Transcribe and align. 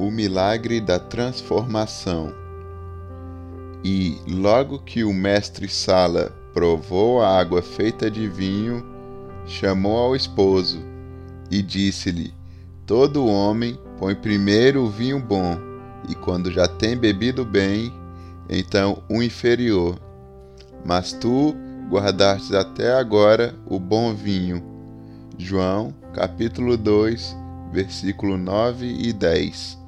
O 0.00 0.10
milagre 0.10 0.80
da 0.80 0.98
transformação. 0.98 2.32
E 3.84 4.16
logo 4.26 4.78
que 4.78 5.04
o 5.04 5.12
mestre 5.12 5.68
Sala 5.68 6.32
provou 6.54 7.20
a 7.20 7.38
água 7.38 7.60
feita 7.60 8.10
de 8.10 8.26
vinho, 8.26 8.82
chamou 9.44 9.98
ao 9.98 10.16
esposo 10.16 10.78
e 11.50 11.60
disse-lhe: 11.60 12.32
Todo 12.86 13.26
homem 13.26 13.78
põe 13.98 14.14
primeiro 14.14 14.84
o 14.84 14.88
vinho 14.88 15.20
bom, 15.20 15.58
e 16.08 16.14
quando 16.14 16.50
já 16.50 16.66
tem 16.66 16.96
bebido 16.96 17.44
bem, 17.44 17.92
então 18.48 19.02
o 19.06 19.22
inferior. 19.22 20.00
Mas 20.82 21.12
tu 21.12 21.54
guardastes 21.90 22.54
até 22.54 22.94
agora 22.94 23.54
o 23.66 23.78
bom 23.78 24.14
vinho. 24.14 24.64
João, 25.36 25.94
capítulo 26.14 26.78
2, 26.78 27.36
versículo 27.70 28.38
9 28.38 28.86
e 28.86 29.12
10. 29.12 29.79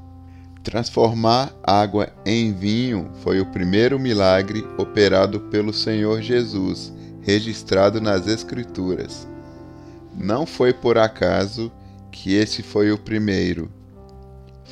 Transformar 0.62 1.52
água 1.60 2.08
em 2.24 2.52
vinho 2.52 3.10
foi 3.22 3.40
o 3.40 3.46
primeiro 3.46 3.98
milagre 3.98 4.64
operado 4.78 5.40
pelo 5.40 5.72
Senhor 5.72 6.22
Jesus, 6.22 6.92
registrado 7.20 8.00
nas 8.00 8.28
Escrituras. 8.28 9.26
Não 10.16 10.46
foi 10.46 10.72
por 10.72 10.96
acaso 10.96 11.72
que 12.12 12.34
esse 12.34 12.62
foi 12.62 12.92
o 12.92 12.98
primeiro. 12.98 13.68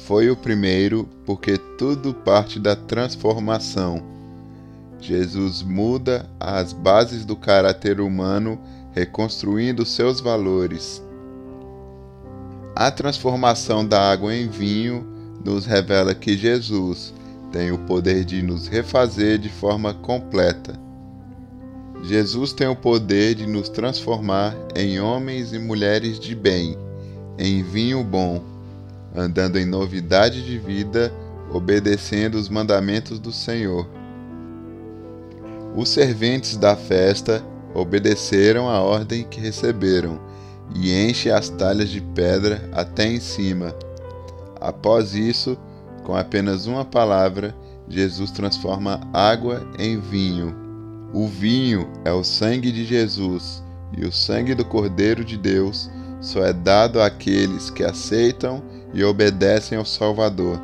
Foi 0.07 0.30
o 0.30 0.37
primeiro 0.37 1.09
porque 1.27 1.59
tudo 1.77 2.15
parte 2.15 2.61
da 2.61 2.77
transformação. 2.77 4.01
Jesus 5.01 5.61
muda 5.61 6.30
as 6.38 6.73
bases 6.73 7.25
do 7.25 7.35
caráter 7.35 8.01
humano, 8.01 8.61
reconstruindo 8.93 9.85
seus 9.85 10.21
valores. 10.21 11.02
A 12.77 12.91
transformação 12.93 13.85
da 13.85 14.01
água 14.11 14.35
em 14.35 14.46
vinho 14.46 15.20
nos 15.45 15.66
revela 15.66 16.15
que 16.15 16.37
Jesus 16.37 17.15
tem 17.51 17.73
o 17.73 17.79
poder 17.79 18.24
de 18.24 18.43
nos 18.43 18.66
refazer 18.66 19.38
de 19.38 19.49
forma 19.49 19.93
completa. 19.93 20.79
Jesus 22.02 22.52
tem 22.52 22.66
o 22.66 22.77
poder 22.77 23.35
de 23.35 23.46
nos 23.46 23.68
transformar 23.68 24.57
em 24.74 25.01
homens 25.01 25.52
e 25.52 25.59
mulheres 25.59 26.18
de 26.18 26.35
bem, 26.35 26.79
em 27.38 27.63
vinho 27.63 28.02
bom, 28.02 28.43
andando 29.15 29.59
em 29.59 29.66
novidade 29.66 30.45
de 30.45 30.59
vida, 30.59 31.13
obedecendo 31.52 32.37
os 32.37 32.49
mandamentos 32.49 33.18
do 33.18 33.33
Senhor. 33.33 33.87
Os 35.74 35.88
serventes 35.88 36.57
da 36.57 36.74
festa 36.74 37.45
obedeceram 37.74 38.68
a 38.68 38.80
ordem 38.80 39.24
que 39.24 39.41
receberam 39.41 40.21
e 40.74 40.93
enche 40.93 41.30
as 41.30 41.49
talhas 41.49 41.88
de 41.88 42.01
pedra 42.01 42.68
até 42.73 43.07
em 43.07 43.21
cima 43.21 43.74
Após 44.61 45.15
isso, 45.15 45.57
com 46.05 46.15
apenas 46.15 46.66
uma 46.66 46.85
palavra, 46.85 47.55
Jesus 47.89 48.30
transforma 48.30 49.01
água 49.13 49.67
em 49.79 49.99
vinho. 49.99 50.55
O 51.13 51.27
vinho 51.27 51.89
é 52.05 52.13
o 52.13 52.23
sangue 52.23 52.71
de 52.71 52.85
Jesus, 52.85 53.65
e 53.97 54.05
o 54.05 54.13
sangue 54.13 54.55
do 54.55 54.65
Cordeiro 54.65 55.25
de 55.25 55.37
Deus 55.37 55.91
só 56.21 56.45
é 56.45 56.52
dado 56.52 57.01
àqueles 57.01 57.71
que 57.71 57.83
aceitam 57.83 58.63
e 58.93 59.02
obedecem 59.02 59.79
ao 59.79 59.85
Salvador. 59.85 60.61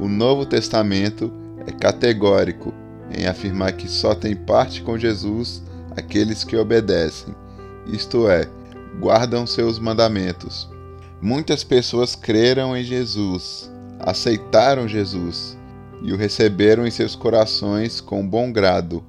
O 0.00 0.08
Novo 0.08 0.46
Testamento 0.46 1.30
é 1.66 1.70
categórico 1.70 2.72
em 3.12 3.26
afirmar 3.26 3.72
que 3.72 3.88
só 3.88 4.14
tem 4.14 4.34
parte 4.34 4.82
com 4.82 4.96
Jesus 4.96 5.62
aqueles 5.96 6.44
que 6.44 6.56
obedecem, 6.56 7.34
isto 7.86 8.28
é, 8.28 8.48
guardam 9.00 9.46
seus 9.46 9.78
mandamentos. 9.78 10.68
Muitas 11.22 11.62
pessoas 11.62 12.16
creram 12.16 12.74
em 12.74 12.82
Jesus, 12.82 13.70
aceitaram 13.98 14.88
Jesus 14.88 15.56
e 16.02 16.14
o 16.14 16.16
receberam 16.16 16.86
em 16.86 16.90
seus 16.90 17.14
corações 17.14 18.00
com 18.00 18.26
bom 18.26 18.50
grado, 18.50 19.04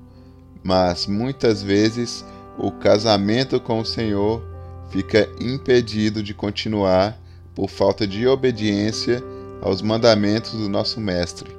mas 0.62 1.08
muitas 1.08 1.64
vezes 1.64 2.26
o 2.58 2.70
casamento 2.70 3.62
com 3.62 3.80
o 3.80 3.86
Senhor 3.86 4.44
fica 4.90 5.30
impedido 5.40 6.22
de 6.22 6.34
continuar 6.34 7.18
por 7.56 7.70
falta 7.70 8.06
de 8.06 8.28
obediência 8.28 9.24
aos 9.62 9.82
mandamentos 9.82 10.52
do 10.52 10.68
nosso 10.68 11.00
Mestre. 11.00 11.50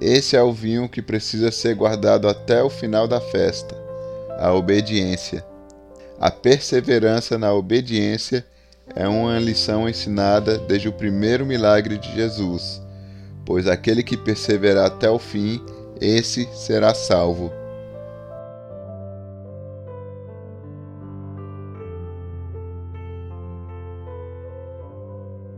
Esse 0.00 0.36
é 0.36 0.42
o 0.42 0.54
vinho 0.54 0.88
que 0.88 1.02
precisa 1.02 1.52
ser 1.52 1.74
guardado 1.74 2.26
até 2.26 2.62
o 2.62 2.70
final 2.70 3.06
da 3.06 3.20
festa, 3.20 3.76
a 4.38 4.54
obediência. 4.54 5.44
A 6.18 6.30
perseverança 6.30 7.36
na 7.36 7.52
obediência 7.52 8.44
é 8.94 9.06
uma 9.08 9.38
lição 9.38 9.88
ensinada 9.88 10.58
desde 10.58 10.88
o 10.88 10.92
primeiro 10.92 11.46
milagre 11.46 11.98
de 11.98 12.12
Jesus, 12.14 12.80
pois 13.44 13.66
aquele 13.66 14.02
que 14.02 14.16
perseverar 14.16 14.86
até 14.86 15.08
o 15.10 15.18
fim, 15.18 15.60
esse 16.00 16.48
será 16.54 16.94
salvo. 16.94 17.59